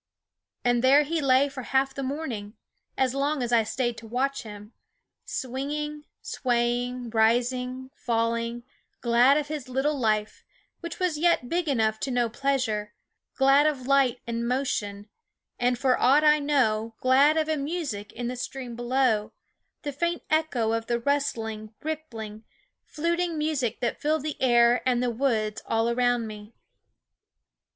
And 0.65 0.83
there 0.83 1.03
he 1.03 1.21
lay 1.21 1.47
for 1.47 1.61
half 1.61 1.93
the 1.93 2.01
morning 2.01 2.55
as 2.97 3.13
long 3.13 3.43
as 3.43 3.53
I 3.53 3.61
stayed 3.63 3.99
to 3.99 4.07
watch 4.07 4.41
him 4.41 4.73
swing 5.25 5.69
ing, 5.71 6.05
swaying, 6.23 7.11
rising, 7.11 7.91
falling, 7.93 8.63
glad 9.01 9.37
of 9.37 9.47
his 9.47 9.69
little 9.69 9.93
life, 9.93 10.43
which 10.79 10.97
was 10.97 11.19
yet 11.19 11.49
big 11.49 11.69
enough 11.69 11.99
to 11.99 12.09
know 12.09 12.29
pleasure, 12.29 12.95
glad 13.35 13.67
of 13.67 13.85
light 13.85 14.19
and 14.25 14.47
motion, 14.47 15.07
and, 15.59 15.77
SCHOOL 15.77 15.91
OF 15.91 15.97
316 15.99 15.99
Gladsome 15.99 15.99
for 15.99 15.99
aught 16.07 16.23
I 16.23 16.39
know, 16.79 16.95
glad 16.99 17.37
of 17.37 17.47
a 17.47 17.55
music 17.61 18.11
in 18.13 18.27
the 18.27 18.35
stream 18.35 18.75
below, 18.75 19.33
the 19.83 19.93
faint 19.93 20.23
echo 20.31 20.71
of 20.71 20.87
the 20.87 20.99
rustling, 20.99 21.75
rippling, 21.83 22.43
fluting 22.85 23.37
music 23.37 23.81
that 23.81 24.01
filled 24.01 24.23
the 24.23 24.41
air 24.41 24.81
and 24.83 25.03
the 25.03 25.11
woods 25.11 25.61
all 25.67 25.91
around 25.91 26.25
me. 26.25 26.55